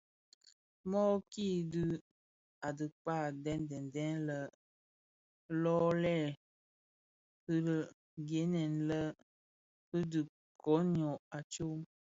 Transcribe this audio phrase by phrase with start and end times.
[0.91, 1.81] Mōōki dhi
[2.65, 4.39] a diba deň deň deň yè
[5.61, 6.15] lō lè
[7.43, 9.05] fighèlèn
[9.87, 10.21] fi dhi
[10.63, 11.79] koň ňyô a tsom.